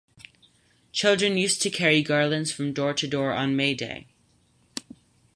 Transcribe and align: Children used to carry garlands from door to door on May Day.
Children 0.93 1.37
used 1.37 1.61
to 1.61 1.69
carry 1.69 2.01
garlands 2.01 2.51
from 2.51 2.73
door 2.73 2.95
to 2.95 3.07
door 3.07 3.33
on 3.33 3.55
May 3.55 3.75
Day. 3.75 4.07